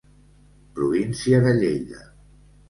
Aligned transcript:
Província 0.79 1.43
de 1.49 1.53
Lleida. 1.59 2.01